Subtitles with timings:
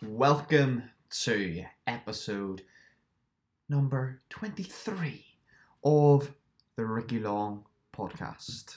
[0.00, 0.84] Welcome
[1.24, 2.62] to episode
[3.68, 5.24] number 23
[5.82, 6.30] of
[6.76, 8.76] the Ricky Long podcast.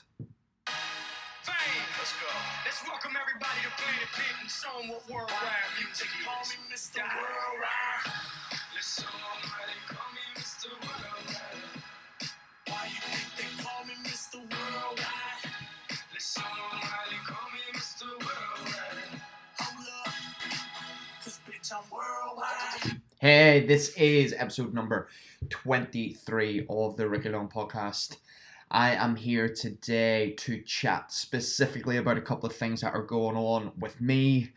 [0.66, 1.86] Fame.
[2.00, 2.28] Let's go.
[2.66, 6.08] Let's welcome everybody to Planet Pit and song what worldwide music.
[6.26, 7.06] Call me Mr.
[7.06, 8.18] Worldwide.
[8.74, 10.74] Let's somebody call me Mr.
[10.74, 11.70] Worldwide.
[12.66, 14.38] Why you think they call me Mr.
[14.42, 15.54] Worldwide?
[16.14, 17.11] Let's somebody
[23.22, 25.08] Hey, this is episode number
[25.50, 28.18] 23 of the Ricky Long podcast.
[28.70, 33.38] I am here today to chat specifically about a couple of things that are going
[33.38, 34.52] on with me,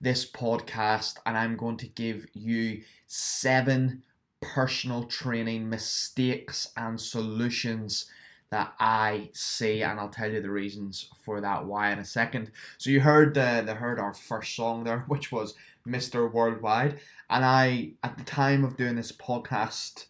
[0.00, 4.04] this podcast, and I'm going to give you seven
[4.40, 8.06] personal training mistakes and solutions
[8.50, 12.50] that I see, and I'll tell you the reasons for that why in a second.
[12.76, 15.54] So you heard the, the heard our first song there, which was
[15.86, 16.30] Mr.
[16.30, 20.06] Worldwide, and I at the time of doing this podcast,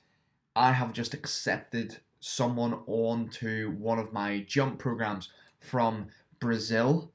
[0.54, 5.30] I have just accepted someone on to one of my jump programs
[5.60, 6.08] from
[6.40, 7.10] Brazil.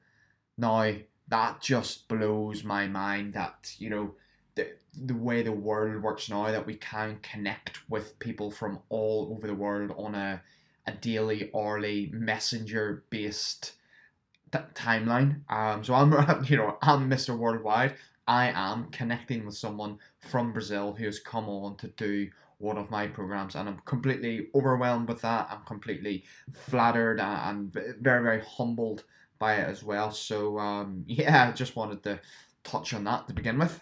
[0.56, 0.94] Now
[1.28, 4.14] that just blows my mind that you know
[4.54, 4.68] the
[5.00, 9.46] the way the world works now that we can connect with people from all over
[9.46, 10.42] the world on a
[10.86, 13.72] a daily hourly messenger based
[14.74, 15.42] timeline.
[15.50, 16.12] Um, so I'm
[16.44, 17.36] you know I'm Mr.
[17.36, 17.94] Worldwide.
[18.28, 22.90] I am connecting with someone from Brazil who has come on to do one of
[22.90, 25.48] my programs, and I'm completely overwhelmed with that.
[25.50, 29.04] I'm completely flattered and very very humbled
[29.38, 30.10] by it as well.
[30.10, 32.20] So um, yeah, I just wanted to
[32.64, 33.80] touch on that to begin with.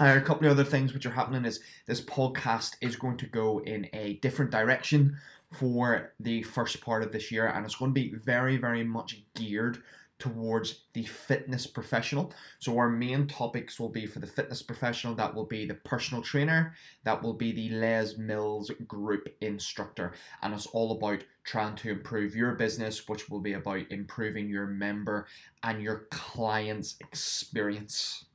[0.00, 3.26] Uh, a couple of other things which are happening is this podcast is going to
[3.26, 5.16] go in a different direction
[5.52, 9.22] for the first part of this year, and it's going to be very, very much
[9.34, 9.82] geared
[10.20, 12.32] towards the fitness professional.
[12.58, 16.22] So, our main topics will be for the fitness professional that will be the personal
[16.22, 20.12] trainer, that will be the Les Mills group instructor,
[20.42, 24.66] and it's all about trying to improve your business, which will be about improving your
[24.66, 25.26] member
[25.62, 28.26] and your client's experience.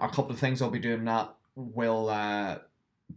[0.00, 2.58] A couple of things I'll be doing that will uh,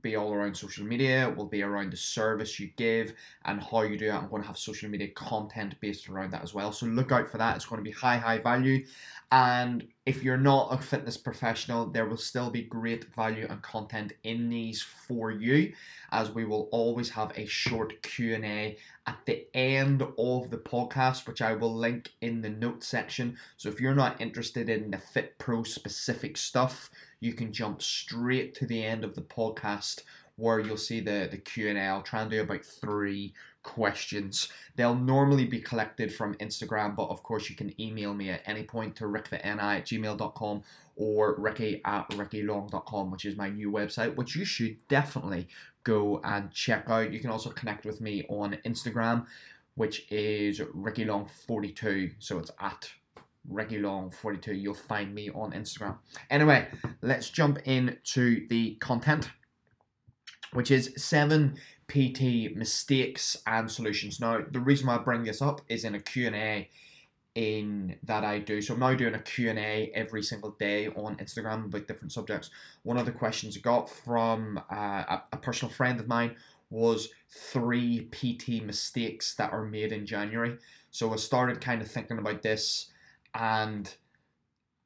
[0.01, 3.13] be all around social media, will be around the service you give
[3.45, 4.13] and how you do it.
[4.13, 6.71] I'm going to have social media content based around that as well.
[6.71, 7.55] So look out for that.
[7.55, 8.85] It's going to be high, high value.
[9.31, 14.13] And if you're not a fitness professional, there will still be great value and content
[14.23, 15.73] in these for you,
[16.11, 21.41] as we will always have a short Q&A at the end of the podcast, which
[21.41, 23.37] I will link in the notes section.
[23.57, 26.89] So if you're not interested in the Fit Pro specific stuff,
[27.19, 30.03] you can jump straight to the end of the podcast
[30.39, 31.77] where you'll see the, the Q&A.
[31.77, 34.47] I'll try and do about three questions.
[34.75, 38.63] They'll normally be collected from Instagram, but of course you can email me at any
[38.63, 40.63] point to ricktheni at gmail.com
[40.95, 45.47] or ricky at rickylong.com, which is my new website, which you should definitely
[45.83, 47.11] go and check out.
[47.13, 49.25] You can also connect with me on Instagram,
[49.75, 52.13] which is rickylong42.
[52.19, 52.91] So it's at
[53.51, 54.61] rickylong42.
[54.61, 55.97] You'll find me on Instagram.
[56.29, 56.67] Anyway,
[57.01, 59.29] let's jump into the content
[60.53, 61.55] which is seven
[61.87, 64.19] PT mistakes and solutions.
[64.19, 66.69] Now, the reason why I bring this up is in a Q&A
[67.35, 68.61] in that I do.
[68.61, 72.49] So I'm now doing a Q&A every single day on Instagram about different subjects.
[72.83, 76.35] One of the questions I got from uh, a personal friend of mine
[76.71, 80.57] was three PT mistakes that are made in January.
[80.91, 82.87] So I started kind of thinking about this
[83.33, 83.95] and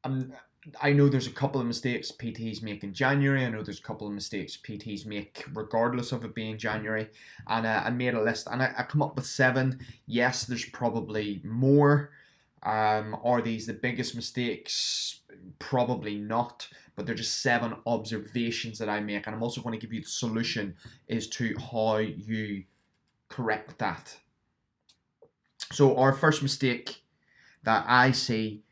[0.04, 0.34] I'm
[0.82, 3.46] I know there's a couple of mistakes PTs make in January.
[3.46, 7.10] I know there's a couple of mistakes PTs make regardless of it being January.
[7.48, 9.80] And uh, I made a list and I, I come up with seven.
[10.06, 12.12] Yes, there's probably more.
[12.64, 15.20] Um, are these the biggest mistakes?
[15.60, 19.28] Probably not, but they're just seven observations that I make.
[19.28, 20.76] And I'm also going to give you the solution
[21.10, 22.64] as to how you
[23.28, 24.18] correct that.
[25.74, 27.03] So, our first mistake
[27.64, 28.64] that I see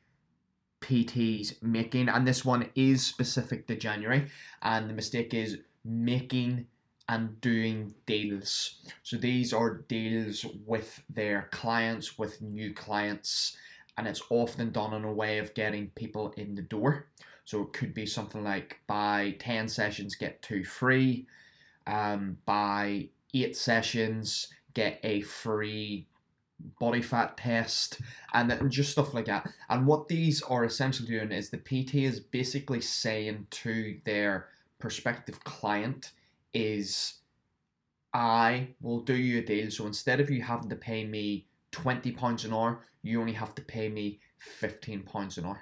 [0.81, 4.29] PTs making, and this one is specific to January,
[4.61, 6.67] and the mistake is making
[7.08, 8.82] and doing deals.
[9.03, 13.58] So these are deals with their clients, with new clients,
[13.97, 17.08] and it's often done in a way of getting people in the door.
[17.44, 21.28] So it could be something like buy 10 sessions, get two free,
[21.85, 26.08] um, buy eight sessions, get a free
[26.79, 27.99] body fat test
[28.34, 29.49] and just stuff like that.
[29.69, 34.47] And what these are essentially doing is the PT is basically saying to their
[34.79, 36.11] prospective client
[36.53, 37.16] is
[38.13, 39.72] I will do you a deal.
[39.72, 43.55] So instead of you having to pay me twenty pounds an hour, you only have
[43.55, 45.61] to pay me fifteen pounds an hour.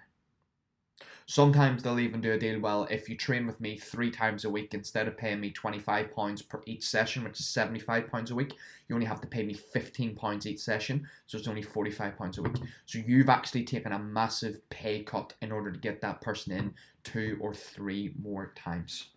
[1.30, 2.60] Sometimes they'll even do a deal.
[2.60, 5.78] Well, if you train with me three times a week, instead of paying me twenty
[5.78, 8.56] five pounds per each session, which is seventy five pounds a week,
[8.88, 11.08] you only have to pay me fifteen pounds each session.
[11.28, 12.56] So it's only forty five pounds a week.
[12.88, 16.74] So you've actually taken a massive pay cut in order to get that person in
[17.04, 19.10] two or three more times.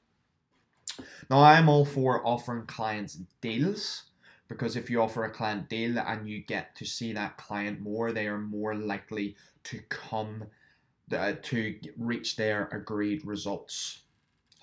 [1.30, 4.02] Now I'm all for offering clients deals
[4.48, 8.12] because if you offer a client deal and you get to see that client more,
[8.12, 9.34] they are more likely
[9.64, 10.44] to come
[11.10, 14.02] uh, to reach their agreed results.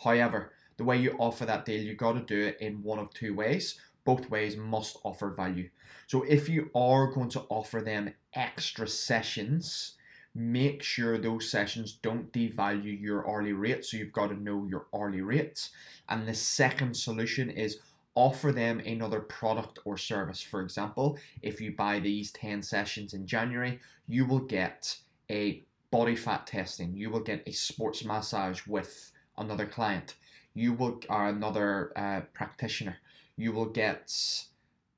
[0.04, 3.14] However, the way you offer that deal, you've got to do it in one of
[3.14, 3.80] two ways.
[4.06, 5.70] Both ways must offer value.
[6.08, 9.98] So if you are going to offer them extra sessions,
[10.34, 13.86] make sure those sessions don't devalue your hourly rate.
[13.86, 15.72] So you've got to know your hourly rates.
[16.08, 17.80] And the second solution is
[18.16, 20.42] offer them another product or service.
[20.42, 24.98] For example, if you buy these 10 sessions in January, you will get
[25.30, 30.16] a body fat testing, you will get a sports massage with another client,
[30.54, 32.98] you will or another uh, practitioner,
[33.36, 34.14] you will get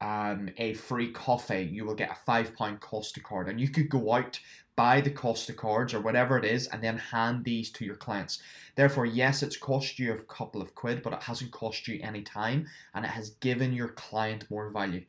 [0.01, 3.89] um, a free coffee, you will get a five pound Costa card, and you could
[3.89, 4.39] go out
[4.75, 8.41] buy the Costa cards or whatever it is, and then hand these to your clients.
[8.75, 12.21] Therefore, yes, it's cost you a couple of quid, but it hasn't cost you any
[12.21, 15.03] time and it has given your client more value.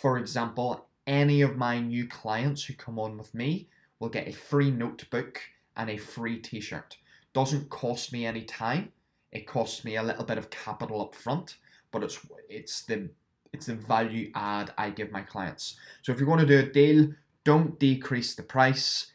[0.00, 3.68] For example, any of my new clients who come on with me
[4.04, 5.40] will get a free notebook
[5.76, 6.98] and a free t shirt.
[7.32, 8.92] Doesn't cost me any time,
[9.32, 11.56] it costs me a little bit of capital up front,
[11.90, 12.20] but it's
[12.50, 13.08] it's the
[13.54, 15.76] it's the value add I give my clients.
[16.02, 17.14] So if you're going to do a deal,
[17.44, 19.10] don't decrease the price,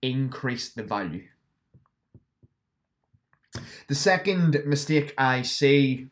[0.00, 1.24] increase the value.
[3.88, 6.08] The second mistake I see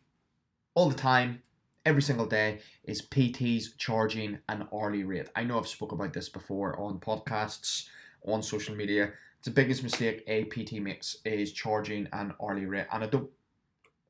[0.75, 1.43] all the time,
[1.87, 5.29] every single day, is PTs charging an hourly rate.
[5.35, 7.89] I know I've spoke about this before on podcasts,
[8.27, 9.13] on social media.
[9.45, 12.87] The biggest mistake a PT makes is charging an hourly rate.
[12.93, 13.31] And I don't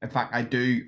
[0.02, 0.84] in fact I do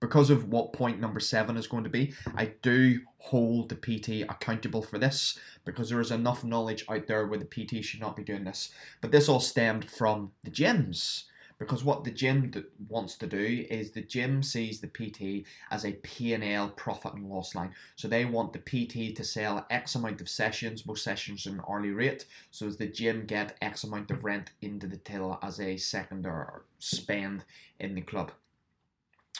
[0.00, 4.22] because of what point number seven is going to be, I do hold the PT
[4.28, 8.16] accountable for this because there is enough knowledge out there where the PT should not
[8.16, 8.70] be doing this.
[9.02, 11.24] But this all stemmed from the gyms
[11.60, 12.52] because what the gym
[12.88, 17.54] wants to do is the gym sees the PT as a P&L profit and loss
[17.54, 17.72] line.
[17.96, 21.90] So they want the PT to sell X amount of sessions, most sessions an hourly
[21.90, 25.76] rate, so as the gym get X amount of rent into the till as a
[25.76, 27.44] second or spend
[27.78, 28.32] in the club.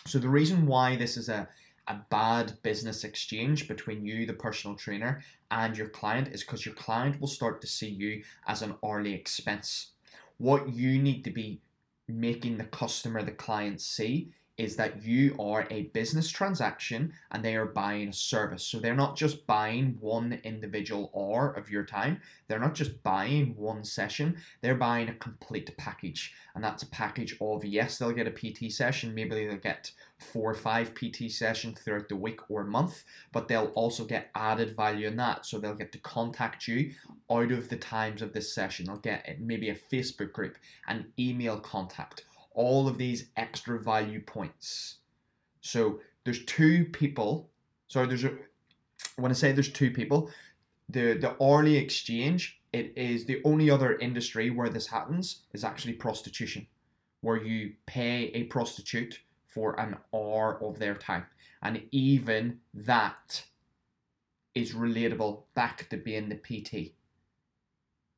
[0.06, 1.48] So the reason why this is a
[1.88, 6.74] a bad business exchange between you, the personal trainer, and your client is because your
[6.74, 9.88] client will start to see you as an hourly expense.
[10.36, 11.60] What you need to be
[12.10, 17.56] making the customer, the client see is that you are a business transaction and they
[17.56, 18.62] are buying a service.
[18.62, 23.56] So they're not just buying one individual hour of your time, they're not just buying
[23.56, 26.34] one session, they're buying a complete package.
[26.54, 30.50] And that's a package of yes, they'll get a PT session, maybe they'll get four
[30.50, 35.08] or five PT sessions throughout the week or month, but they'll also get added value
[35.08, 35.46] in that.
[35.46, 36.92] So they'll get to contact you
[37.30, 38.86] out of the times of this session.
[38.86, 44.96] They'll get maybe a Facebook group, an email contact all of these extra value points.
[45.60, 47.50] So there's two people.
[47.88, 48.32] Sorry, there's a.
[49.16, 50.30] When I say there's two people,
[50.88, 52.58] the the hourly exchange.
[52.72, 56.68] It is the only other industry where this happens is actually prostitution,
[57.20, 61.26] where you pay a prostitute for an hour of their time,
[61.62, 63.44] and even that
[64.54, 66.92] is relatable back to being the PT.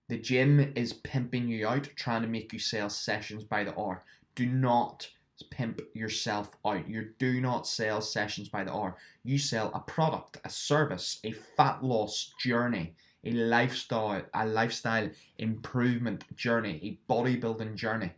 [0.08, 4.04] The gym is pimping you out, trying to make you sell sessions by the hour
[4.34, 5.08] do not
[5.50, 6.88] pimp yourself out.
[6.88, 8.96] You do not sell sessions by the hour.
[9.24, 16.24] You sell a product, a service, a fat loss journey, a lifestyle, a lifestyle improvement
[16.36, 18.12] journey, a bodybuilding journey.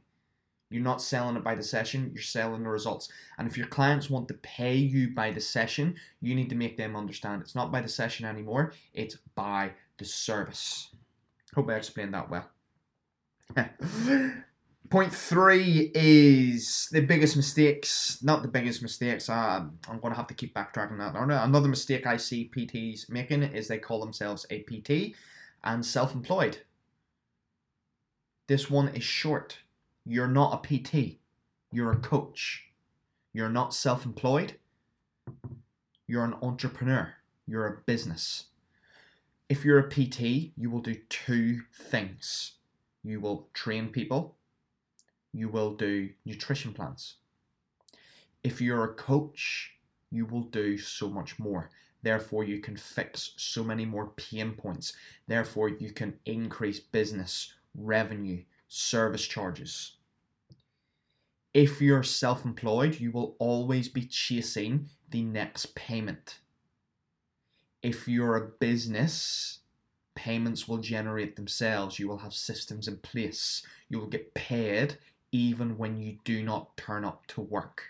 [0.70, 3.08] You're not selling it by the session, you're selling the results.
[3.38, 6.76] And if your clients want to pay you by the session, you need to make
[6.76, 10.90] them understand it's not by the session anymore, it's by the service.
[11.54, 12.50] Hope I explained that well.
[14.94, 18.22] Point three is the biggest mistakes.
[18.22, 19.28] Not the biggest mistakes.
[19.28, 21.16] Uh, I'm going to have to keep backtracking that.
[21.16, 25.16] Another mistake I see PTs making is they call themselves a PT
[25.64, 26.58] and self employed.
[28.46, 29.58] This one is short.
[30.06, 31.18] You're not a PT,
[31.72, 32.66] you're a coach.
[33.32, 34.60] You're not self employed,
[36.06, 37.14] you're an entrepreneur,
[37.48, 38.44] you're a business.
[39.48, 42.52] If you're a PT, you will do two things
[43.02, 44.36] you will train people
[45.34, 47.16] you will do nutrition plans.
[48.42, 49.72] If you're a coach,
[50.10, 51.70] you will do so much more.
[52.02, 54.92] Therefore, you can fix so many more pain points.
[55.26, 59.96] Therefore, you can increase business, revenue, service charges.
[61.52, 66.38] If you're self employed, you will always be chasing the next payment.
[67.82, 69.60] If you're a business,
[70.14, 71.98] payments will generate themselves.
[71.98, 73.66] You will have systems in place.
[73.88, 74.98] You will get paid
[75.34, 77.82] even when you do not turn up to work.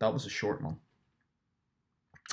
[0.00, 0.76] That was a short one.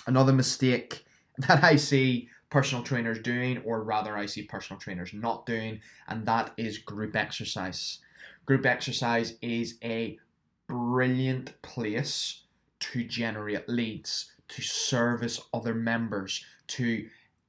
[0.07, 1.05] Another mistake
[1.37, 5.79] that I see personal trainers doing, or rather, I see personal trainers not doing,
[6.09, 7.99] and that is group exercise.
[8.45, 10.19] Group exercise is a
[10.67, 12.41] brilliant place
[12.81, 17.07] to generate leads, to service other members, to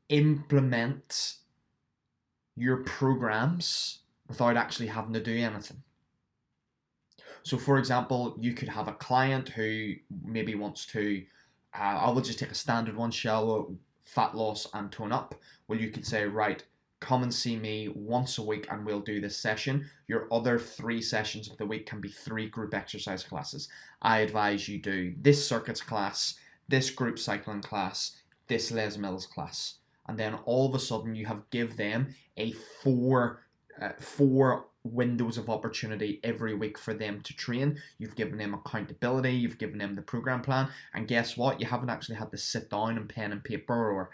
[0.08, 1.34] implement
[2.54, 5.82] your programs without actually having to do anything.
[7.42, 9.94] So, for example, you could have a client who
[10.24, 11.24] maybe wants to,
[11.74, 15.34] uh, I will just take a standard one, shallow fat loss and tone up.
[15.66, 16.62] Well, you could say, right,
[17.00, 19.88] come and see me once a week and we'll do this session.
[20.08, 23.68] Your other three sessions of the week can be three group exercise classes.
[24.02, 26.34] I advise you do this circuits class,
[26.68, 28.16] this group cycling class,
[28.48, 29.74] this Les Mills class.
[30.08, 33.42] And then all of a sudden you have give them a four
[33.80, 37.80] uh, four windows of opportunity every week for them to train.
[37.98, 41.60] You've given them accountability, you've given them the program plan, and guess what?
[41.60, 44.10] You haven't actually had to sit down and pen and paper or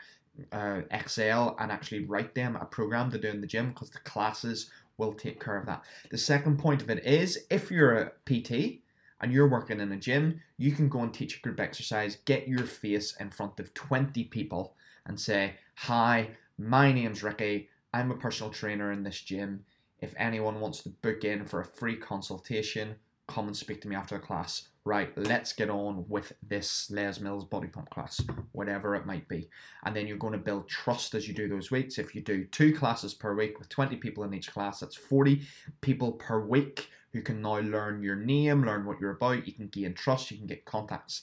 [0.53, 4.01] uh, Excel and actually write them a program to do in the gym because the
[4.01, 5.85] classes will take care of that.
[6.11, 8.81] The second point of it is if you're a PT
[9.21, 12.49] and you're working in a gym, you can go and teach a group exercise, get
[12.49, 14.75] your face in front of 20 people
[15.07, 17.69] and say, Hi, my name's Ricky.
[17.95, 19.65] I'm a personal trainer in this gym.
[20.01, 22.97] If anyone wants to book in for a free consultation,
[23.29, 24.67] come and speak to me after the class.
[24.85, 28.21] Right, let's get on with this Les Mills body pump class,
[28.51, 29.49] whatever it might be.
[29.85, 31.97] And then you're going to build trust as you do those weeks.
[31.97, 35.43] If you do two classes per week with 20 people in each class, that's 40
[35.81, 39.47] people per week who can now learn your name, learn what you're about.
[39.47, 41.23] You can gain trust, you can get contacts.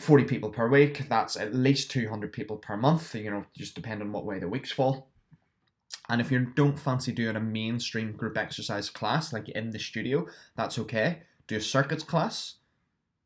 [0.00, 4.08] 40 people per week, that's at least 200 people per month, you know, just depending
[4.08, 5.11] on what way the weeks fall.
[6.08, 10.26] And if you don't fancy doing a mainstream group exercise class like in the studio,
[10.56, 11.22] that's okay.
[11.46, 12.56] Do a circuits class,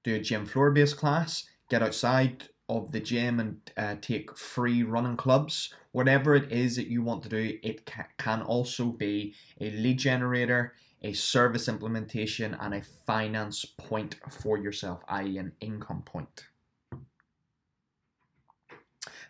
[0.04, 4.82] do a gym floor based class, get outside of the gym and uh, take free
[4.82, 5.72] running clubs.
[5.92, 9.98] Whatever it is that you want to do, it ca- can also be a lead
[9.98, 16.46] generator, a service implementation, and a finance point for yourself, i.e., an income point.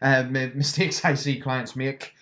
[0.00, 2.15] Uh, mistakes I see clients make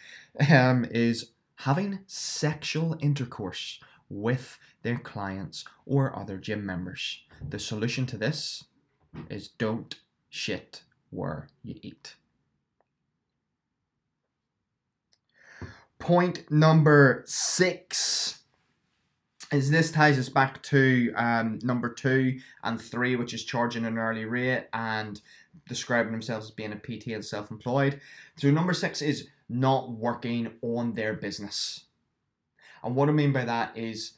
[0.51, 7.23] um, is having sexual intercourse with their clients or other gym members.
[7.49, 8.65] The solution to this
[9.31, 9.97] is don't
[10.29, 12.17] shit where you eat.
[15.99, 18.43] Point number six
[19.53, 23.97] is this ties us back to um, number two and three, which is charging an
[23.97, 25.21] early rate and
[25.69, 28.01] describing themselves as being a PT and self employed.
[28.37, 31.85] So, number six is not working on their business.
[32.83, 34.15] And what I mean by that is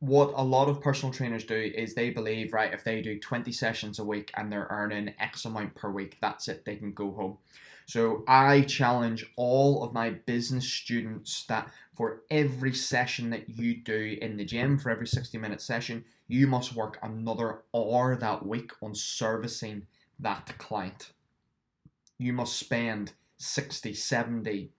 [0.00, 3.52] what a lot of personal trainers do is they believe, right, if they do 20
[3.52, 7.12] sessions a week and they're earning X amount per week, that's it, they can go
[7.12, 7.38] home.
[7.86, 14.18] So I challenge all of my business students that for every session that you do
[14.20, 18.72] in the gym, for every 60 minute session, you must work another hour that week
[18.82, 19.86] on servicing
[20.18, 21.12] that client.
[22.18, 24.70] You must spend 60, 70,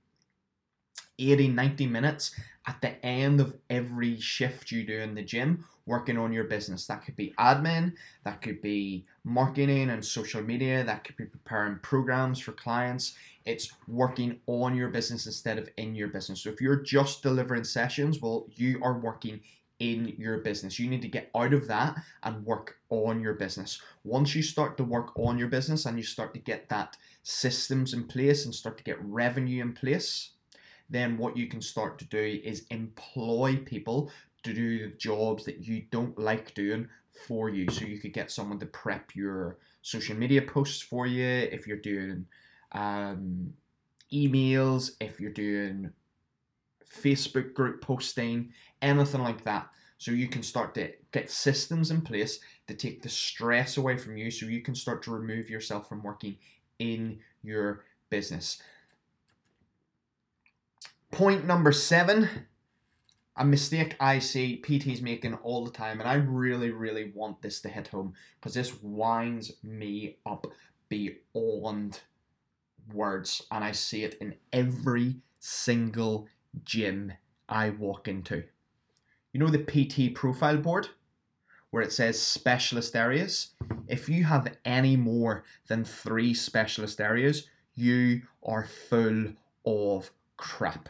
[1.20, 6.17] 80, 90 minutes at the end of every shift you do in the gym working
[6.17, 6.88] on your business.
[6.88, 7.93] That could be admin,
[8.24, 13.15] that could be marketing and social media, that could be preparing programs for clients.
[13.46, 16.41] It's working on your business instead of in your business.
[16.41, 19.41] So if you're just delivering sessions, well, you are working
[19.80, 20.80] in your business.
[20.80, 23.82] You need to get out of that and work on your business.
[24.03, 27.94] Once you start to work on your business and you start to get that systems
[27.94, 30.32] in place and start to get revenue in place,
[30.89, 34.12] then what you can start to do is employ people
[34.44, 36.88] to do the jobs that you don't like doing
[37.27, 37.70] for you.
[37.70, 41.77] So you could get someone to prep your social media posts for you if you're
[41.77, 42.25] doing
[42.74, 43.53] um,
[44.12, 45.92] emails, if you're doing
[46.94, 49.70] Facebook group posting, anything like that.
[49.98, 54.18] So you can start to get systems in place to take the stress away from
[54.18, 56.38] you so you can start to remove yourself from working
[56.80, 58.62] in your business.
[61.12, 62.48] Point number seven
[63.36, 67.62] a mistake I see PTs making all the time, and I really, really want this
[67.62, 70.46] to hit home because this winds me up
[70.90, 72.00] beyond
[72.94, 76.28] words, and I see it in every single
[76.63, 77.13] gym
[77.50, 78.43] I walk into.
[79.31, 80.89] You know the PT profile board
[81.72, 83.50] where it says specialist areas?
[83.88, 89.33] If you have any more than three specialist areas, you are full
[89.65, 90.89] of crap.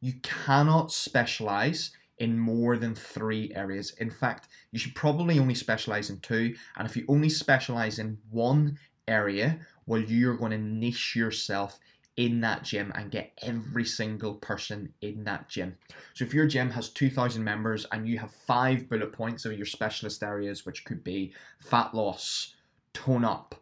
[0.00, 3.92] You cannot specialize in more than three areas.
[3.98, 6.54] In fact, you should probably only specialize in two.
[6.76, 11.78] And if you only specialize in one area, well, you're going to niche yourself
[12.16, 15.76] in that gym and get every single person in that gym.
[16.14, 19.66] So if your gym has 2000 members and you have five bullet points of your
[19.66, 22.54] specialist areas which could be fat loss,
[22.92, 23.54] tone up,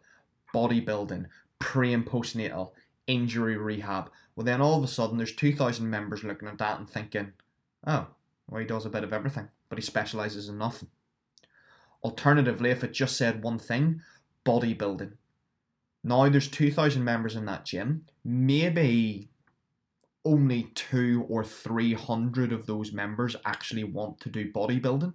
[0.53, 1.27] bodybuilding,
[1.59, 2.71] pre and postnatal,
[3.07, 6.89] injury rehab, well then all of a sudden there's 2000 members looking at that and
[6.89, 7.31] thinking,
[7.87, 8.07] "Oh,
[8.49, 10.89] well he does a bit of everything, but he specializes in nothing."
[12.03, 14.01] Alternatively, if it just said one thing,
[14.45, 15.13] bodybuilding,
[16.03, 18.05] now there's 2,000 members in that gym.
[18.23, 19.29] Maybe
[20.25, 25.13] only two or 300 of those members actually want to do bodybuilding.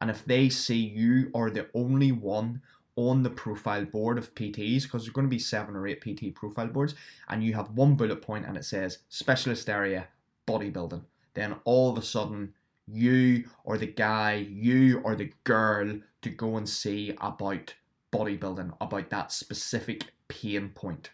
[0.00, 2.62] And if they see you are the only one
[2.96, 6.34] on the profile board of PTs, because there's going to be seven or eight PT
[6.34, 6.94] profile boards,
[7.28, 10.08] and you have one bullet point and it says specialist area
[10.46, 11.02] bodybuilding,
[11.34, 12.52] then all of a sudden
[12.86, 17.74] you or the guy, you or the girl to go and see about
[18.12, 21.10] bodybuilding, about that specific pain point.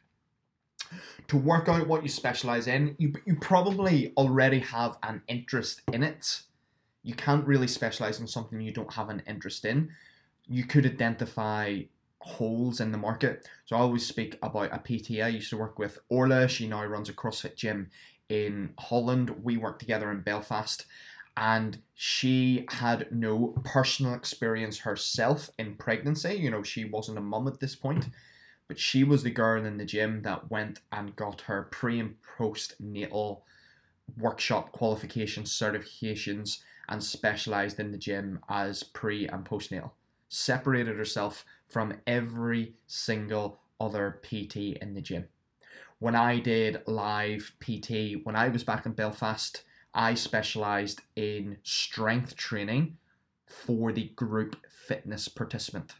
[1.28, 6.02] To work out what you specialize in, you, you probably already have an interest in
[6.02, 6.42] it.
[7.02, 9.90] You can't really specialize in something you don't have an interest in.
[10.46, 11.82] You could identify
[12.20, 13.46] holes in the market.
[13.66, 15.20] So I always speak about a PT.
[15.20, 16.48] I used to work with Orla.
[16.48, 17.90] She now runs a CrossFit gym
[18.28, 19.30] in Holland.
[19.42, 20.86] We work together in Belfast
[21.38, 26.34] and she had no personal experience herself in pregnancy.
[26.34, 28.08] You know, she wasn't a mum at this point,
[28.66, 32.16] but she was the girl in the gym that went and got her pre and
[32.38, 33.42] postnatal
[34.18, 39.92] workshop qualifications, certifications, and specialized in the gym as pre and postnatal.
[40.28, 45.26] Separated herself from every single other PT in the gym.
[46.00, 49.62] When I did live PT, when I was back in Belfast,
[49.98, 52.98] I specialized in strength training
[53.48, 55.94] for the group fitness participant.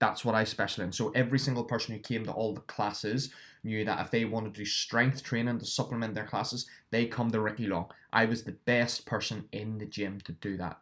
[0.00, 0.92] That's what I specialize in.
[0.92, 3.30] So every single person who came to all the classes
[3.62, 7.30] knew that if they wanted to do strength training to supplement their classes, they come
[7.30, 7.86] to Ricky Long.
[8.12, 10.78] I was the best person in the gym to do that.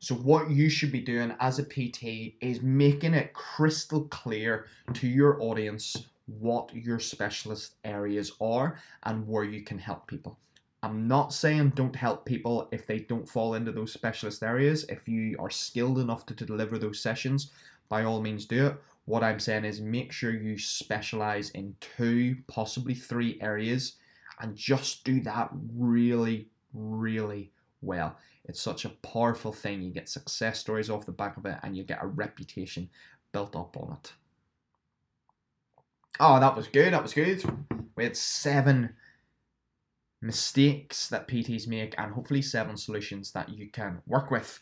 [0.00, 5.06] So what you should be doing as a PT is making it crystal clear to
[5.06, 10.40] your audience what your specialist areas are and where you can help people.
[10.84, 14.84] I'm not saying don't help people if they don't fall into those specialist areas.
[14.90, 17.50] If you are skilled enough to, to deliver those sessions,
[17.88, 18.76] by all means do it.
[19.06, 23.94] What I'm saying is make sure you specialize in two, possibly three areas,
[24.40, 28.18] and just do that really, really well.
[28.44, 29.80] It's such a powerful thing.
[29.80, 32.90] You get success stories off the back of it, and you get a reputation
[33.32, 34.12] built up on it.
[36.20, 36.92] Oh, that was good.
[36.92, 37.42] That was good.
[37.96, 38.94] We had seven
[40.24, 44.60] mistakes that PTs make and hopefully seven solutions that you can work with.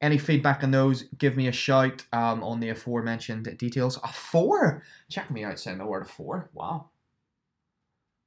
[0.00, 3.98] Any feedback on those, give me a shout um, on the aforementioned details.
[4.02, 4.82] A four?
[5.08, 6.50] Check me out saying the word four.
[6.52, 6.90] Wow.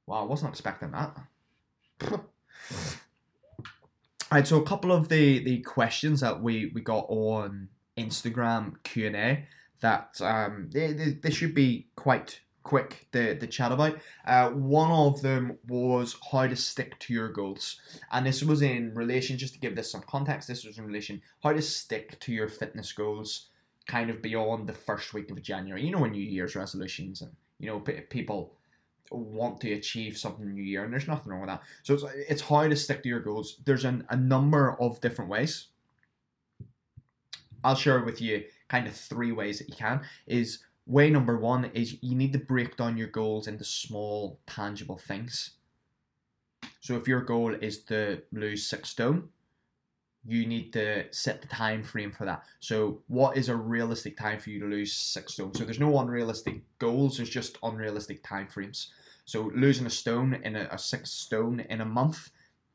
[0.06, 1.16] Wow, I wasn't expecting that.
[4.32, 9.46] Alright, so a couple of the, the questions that we, we got on Instagram Q&A
[9.80, 13.98] that um, they, they, they should be quite quick the, the chat about.
[14.26, 17.80] Uh, one of them was how to stick to your goals.
[18.12, 21.22] And this was in relation, just to give this some context, this was in relation
[21.42, 23.48] how to stick to your fitness goals
[23.86, 25.84] kind of beyond the first week of January.
[25.84, 28.54] You know, when New Year's resolutions and, you know, p- people
[29.10, 31.62] want to achieve something in new year and there's nothing wrong with that.
[31.82, 33.56] So it's, it's how to stick to your goals.
[33.64, 35.66] There's an, a number of different ways.
[37.64, 41.66] I'll share with you kind of three ways that you can is way number one
[41.66, 45.52] is you need to break down your goals into small, tangible things.
[46.80, 49.28] So if your goal is to lose six stone,
[50.26, 52.44] you need to set the time frame for that.
[52.58, 55.54] So what is a realistic time for you to lose six stone?
[55.54, 58.92] So there's no unrealistic goals, there's just unrealistic time frames.
[59.24, 62.30] So losing a stone in a, a six stone in a month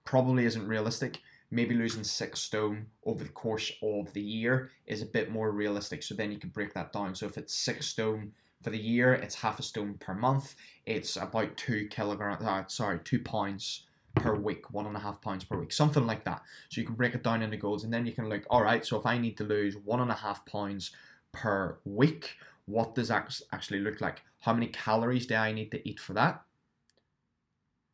[0.05, 1.19] probably isn't realistic
[1.55, 6.03] maybe losing six stone over the course of the year is a bit more realistic.
[6.03, 7.15] So then you can break that down.
[7.15, 10.55] So if it's six stone for the year, it's half a stone per month.
[10.85, 15.43] It's about two kilograms, uh, sorry, two pounds per week, one and a half pounds
[15.43, 16.41] per week, something like that.
[16.69, 18.85] So you can break it down into goals, and then you can look, all right,
[18.85, 20.91] so if I need to lose one and a half pounds
[21.31, 24.21] per week, what does that actually look like?
[24.39, 26.41] How many calories do I need to eat for that?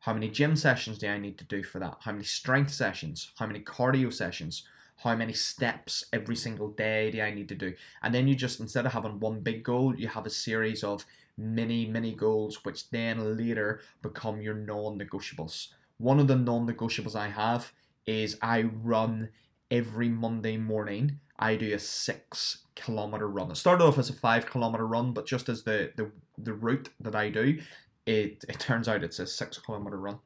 [0.02, 1.98] How many gym sessions do I need to do for that?
[2.00, 3.30] How many strength sessions?
[3.38, 4.64] How many cardio sessions?
[4.96, 7.74] How many steps every single day do I need to do?
[8.02, 11.06] And then you just, instead of having one big goal, you have a series of
[11.38, 15.68] mini, mini goals, which then later become your non negotiables.
[15.98, 17.72] One of the non negotiables I have
[18.04, 19.28] is I run
[19.70, 21.20] every Monday morning.
[21.38, 23.52] I do a six kilometer run.
[23.52, 26.88] It started off as a five kilometer run, but just as the, the, the route
[26.98, 27.60] that I do,
[28.06, 30.18] it, it turns out it's a six kilometer run.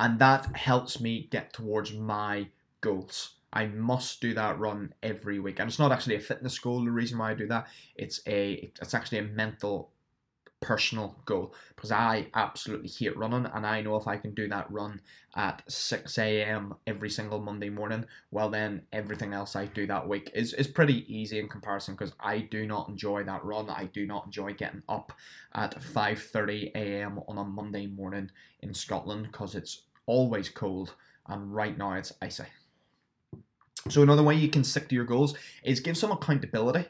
[0.00, 2.48] And that helps me get towards my
[2.80, 3.34] goals.
[3.52, 6.84] I must do that run every week, and it's not actually a fitness goal.
[6.84, 9.91] The reason why I do that, it's a it's actually a mental,
[10.62, 14.70] personal goal because I absolutely hate running, and I know if I can do that
[14.70, 15.02] run
[15.34, 16.74] at six a.m.
[16.86, 21.04] every single Monday morning, well then everything else I do that week is is pretty
[21.12, 23.68] easy in comparison because I do not enjoy that run.
[23.68, 25.12] I do not enjoy getting up
[25.54, 27.20] at five thirty a.m.
[27.28, 30.94] on a Monday morning in Scotland because it's always cold,
[31.26, 32.44] and right now it's icy.
[33.88, 36.86] So another way you can stick to your goals is give some accountability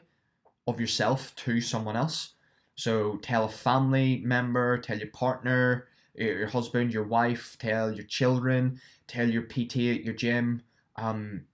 [0.67, 2.32] of yourself to someone else.
[2.75, 8.79] So tell a family member, tell your partner, your husband, your wife, tell your children,
[9.07, 10.63] tell your PT at your gym,
[10.95, 11.45] um,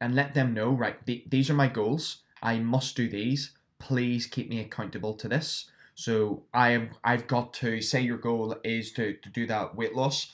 [0.00, 0.70] and let them know.
[0.70, 2.22] Right, th- these are my goals.
[2.42, 3.52] I must do these.
[3.78, 5.70] Please keep me accountable to this.
[5.94, 6.90] So I am.
[7.04, 10.32] I've got to say your goal is to, to do that weight loss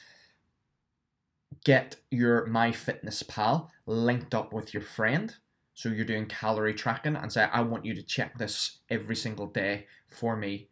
[1.65, 5.35] get your MyFitnessPal linked up with your friend.
[5.81, 9.47] So you're doing calorie tracking and say, I want you to check this every single
[9.47, 10.69] day for me.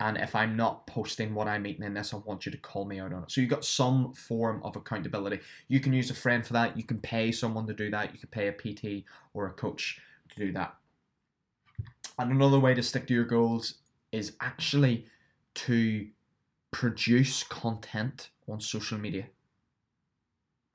[0.00, 2.86] And if I'm not posting what I'm eating in this, I want you to call
[2.86, 3.30] me out on it.
[3.30, 5.38] So you've got some form of accountability.
[5.68, 6.76] You can use a friend for that.
[6.76, 8.12] You can pay someone to do that.
[8.12, 10.74] You can pay a PT or a coach to do that.
[12.18, 13.74] And another way to stick to your goals
[14.10, 15.06] is actually
[15.54, 16.08] to
[16.72, 19.26] produce content on social media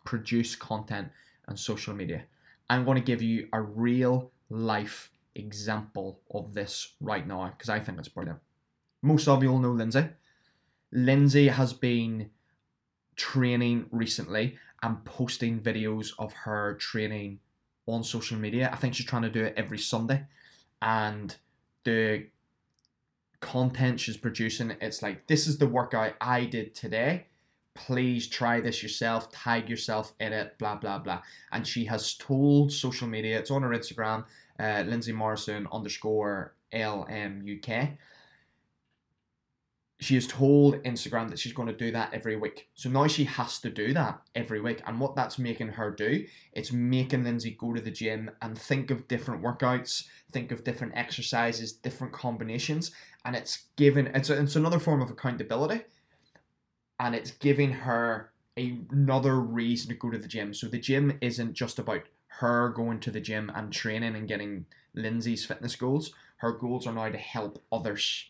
[0.06, 1.10] produce content
[1.48, 2.24] on social media.
[2.70, 7.80] I'm going to give you a real life example of this right now because I
[7.80, 8.40] think it's brilliant.
[9.02, 10.12] Most of you all know Lyndsey.
[10.94, 12.30] Lyndsey has been
[13.16, 17.40] training recently and posting videos of her training
[17.88, 18.70] on social media.
[18.72, 20.26] I think she's trying to do it every Sunday.
[20.82, 21.36] And
[21.84, 22.28] the
[23.40, 27.28] content she's producing, it's like, this is the workout I did today
[27.80, 31.22] please try this yourself, tag yourself in it, blah, blah, blah.
[31.52, 34.26] And she has told social media, it's on her Instagram,
[34.60, 37.98] uh, Lyndsey Morrison underscore LMUK.
[40.02, 42.70] She has told Instagram that she's going to do that every week.
[42.74, 44.82] So now she has to do that every week.
[44.86, 48.92] And what that's making her do, it's making Lyndsey go to the gym and think
[48.92, 52.92] of different workouts, think of different exercises, different combinations.
[53.26, 55.82] And it's given, it's, a, it's another form of accountability
[57.00, 60.54] and it's giving her another reason to go to the gym.
[60.54, 62.04] So the gym isn't just about
[62.40, 66.12] her going to the gym and training and getting Lyndsey's fitness goals.
[66.38, 68.26] Her goals are now to help others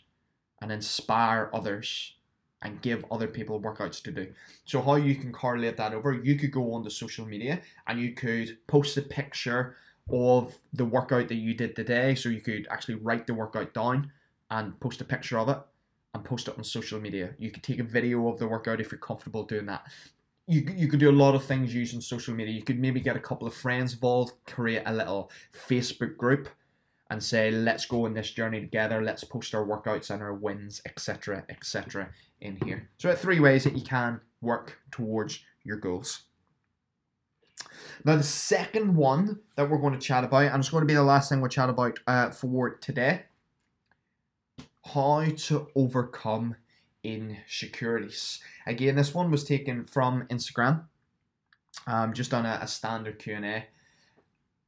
[0.62, 2.16] and inspire others
[2.62, 4.28] and give other people workouts to do.
[4.66, 8.14] So how you can correlate that over, you could go onto social media and you
[8.14, 9.78] could post a picture
[10.12, 12.16] of the workout that you did today.
[12.16, 14.12] So you could actually write the workout down
[14.52, 15.58] and post a picture of it
[16.20, 17.34] and post it on social media.
[17.40, 19.86] You could take a video of the workout if you're comfortable doing that.
[20.48, 22.54] You, you could do a lot of things using social media.
[22.54, 26.50] You could maybe get a couple of friends involved, create a little Facebook group,
[27.10, 29.02] and say, let's go on this journey together.
[29.02, 32.10] Let's post our workouts and our wins, etc., etc.
[32.42, 32.90] in here.
[32.98, 36.24] So, three ways that you can work towards your goals.
[38.04, 40.94] Now, the second one that we're going to chat about, and it's going to be
[40.94, 43.24] the last thing we'll chat about uh, for today,
[44.94, 46.56] how to overcome
[47.04, 48.40] insecurities.
[48.66, 50.86] Again, this one was taken from Instagram,
[51.88, 53.66] um, just on a, a standard Q and A.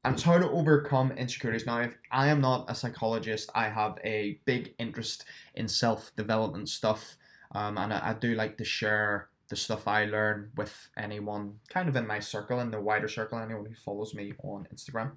[0.03, 1.67] And it's how to overcome insecurities.
[1.67, 6.69] Now, if I am not a psychologist, I have a big interest in self development
[6.69, 7.17] stuff,
[7.53, 11.89] um, and I, I do like to share the stuff I learn with anyone kind
[11.89, 15.11] of in my circle, in the wider circle, anyone who follows me on Instagram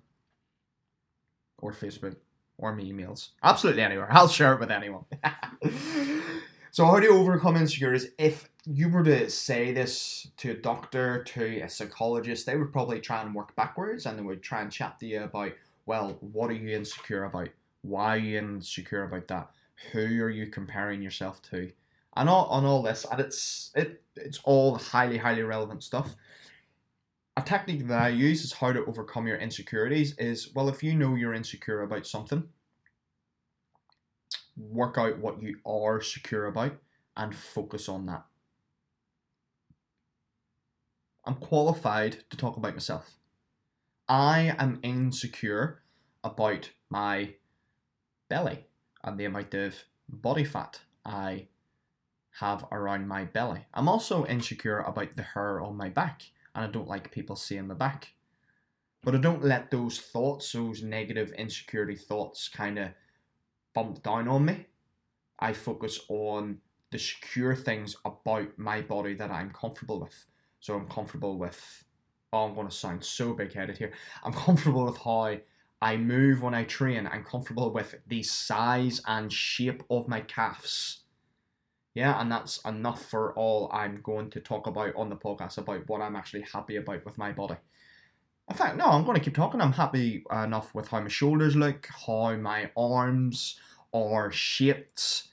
[1.58, 2.16] or Facebook
[2.58, 3.30] or emails.
[3.42, 4.08] Absolutely anywhere.
[4.10, 5.04] I'll share it with anyone.
[6.70, 8.10] so how do you overcome insecurities?
[8.18, 13.00] If you were to say this to a doctor, to a psychologist, they would probably
[13.00, 15.52] try and work backwards and they would try and chat to you about,
[15.86, 17.48] well, what are you insecure about?
[17.82, 19.50] Why are you insecure about that?
[19.92, 21.70] Who are you comparing yourself to?
[22.16, 26.14] And all on all this, and it's it it's all highly, highly relevant stuff
[27.36, 30.94] a technique that I use is how to overcome your insecurities is well, if you
[30.94, 32.48] know you're insecure about something,
[34.56, 36.76] work out what you are secure about
[37.16, 38.24] and focus on that.
[41.24, 43.16] I'm qualified to talk about myself.
[44.08, 45.82] I am insecure
[46.22, 47.34] about my
[48.28, 48.66] belly
[49.02, 51.48] and the amount of body fat I
[52.40, 53.66] have around my belly.
[53.72, 56.22] I'm also insecure about the hair on my back,
[56.54, 58.14] and I don't like people seeing the back.
[59.02, 62.88] But I don't let those thoughts, those negative insecurity thoughts, kind of
[63.74, 64.66] bump down on me.
[65.38, 66.58] I focus on
[66.90, 70.26] the secure things about my body that I'm comfortable with.
[70.60, 71.84] So I'm comfortable with,
[72.32, 73.92] oh, I'm going to sound so big headed here.
[74.22, 75.36] I'm comfortable with how
[75.82, 77.06] I move when I train.
[77.06, 81.03] I'm comfortable with the size and shape of my calves.
[81.94, 85.88] Yeah, and that's enough for all I'm going to talk about on the podcast about
[85.88, 87.54] what I'm actually happy about with my body.
[88.50, 89.60] In fact, no, I'm going to keep talking.
[89.60, 93.58] I'm happy enough with how my shoulders look, how my arms
[93.94, 95.28] are shaped.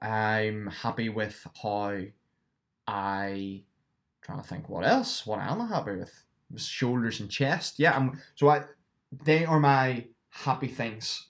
[0.00, 2.00] I'm happy with how
[2.88, 3.62] I
[4.22, 5.26] trying to think what else.
[5.26, 6.24] What am I happy with?
[6.56, 7.78] Shoulders and chest.
[7.78, 8.64] Yeah, I'm so I
[9.24, 11.28] they are my happy things.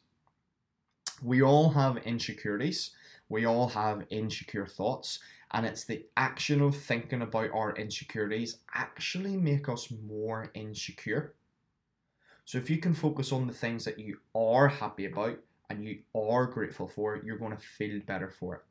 [1.23, 2.91] We all have insecurities.
[3.29, 5.19] We all have insecure thoughts,
[5.53, 11.35] and it's the action of thinking about our insecurities actually make us more insecure.
[12.45, 15.99] So if you can focus on the things that you are happy about and you
[16.15, 18.63] are grateful for, you're going to feel better for it.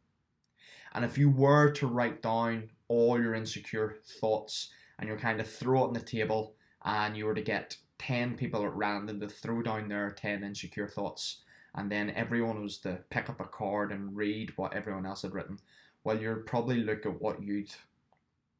[0.94, 5.50] And if you were to write down all your insecure thoughts and you're kind of
[5.50, 9.28] throw it on the table and you were to get 10 people at random to
[9.28, 11.41] throw down their 10 insecure thoughts
[11.76, 15.34] and then everyone was to pick up a card and read what everyone else had
[15.34, 15.60] written.
[16.04, 17.70] Well you'd probably look at what you'd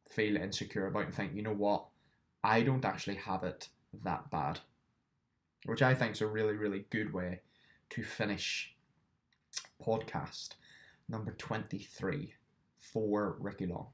[0.10, 1.86] feel insecure about and think you know what?
[2.43, 3.69] I don't actually have it
[4.04, 4.60] that bad.
[5.65, 7.41] Which i think is a really really good way
[7.89, 8.75] to finish
[9.84, 10.49] podcast
[11.10, 12.34] number 23
[12.80, 13.88] for ricky long.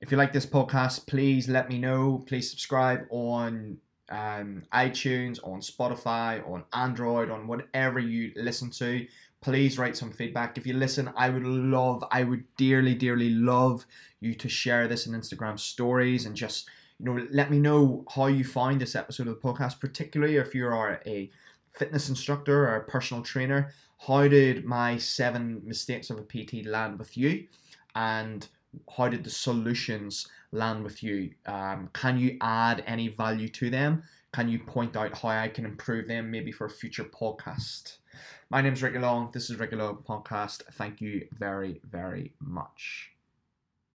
[0.00, 2.22] If you like this podcast, please let me know.
[2.26, 9.06] Please subscribe on um, iTunes, on Spotify, on Android, on whatever you listen to.
[9.40, 10.56] Please write some feedback.
[10.58, 13.86] If you listen, I would love, I would dearly, dearly love
[14.20, 18.26] you to share this in Instagram stories and just, you know, let me know how
[18.26, 21.30] you find this episode of the podcast, particularly if you are a
[21.74, 23.72] fitness instructor or a personal trainer.
[24.06, 27.46] How did my seven mistakes of a PT land with you?
[27.94, 28.46] And
[28.96, 31.30] how did the solutions land with you?
[31.46, 34.02] Um, can you add any value to them?
[34.32, 37.98] Can you point out how I can improve them maybe for a future podcast?
[38.50, 39.30] My name is Ricky Long.
[39.32, 40.62] This is Ricky Long Podcast.
[40.72, 43.15] Thank you very, very much.